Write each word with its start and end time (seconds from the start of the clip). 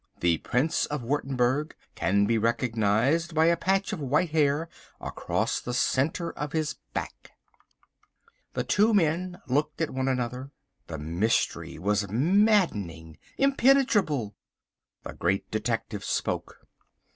"The 0.19 0.39
Prince 0.39 0.87
of 0.87 1.03
Wurttemberg 1.03 1.75
can 1.93 2.25
be 2.25 2.39
recognised 2.39 3.35
by 3.35 3.45
a 3.45 3.55
patch 3.55 3.93
of 3.93 3.99
white 3.99 4.31
hair 4.31 4.67
across 4.99 5.59
the 5.59 5.75
centre 5.75 6.31
of 6.31 6.53
his 6.53 6.75
back." 6.95 7.33
The 8.55 8.63
two 8.63 8.95
men 8.95 9.39
looked 9.47 9.79
at 9.79 9.91
one 9.91 10.07
another. 10.07 10.49
The 10.87 10.97
mystery 10.97 11.77
was 11.77 12.09
maddening, 12.09 13.19
impenetrable. 13.37 14.33
The 15.03 15.13
Great 15.13 15.51
Detective 15.51 16.03
spoke. 16.03 16.65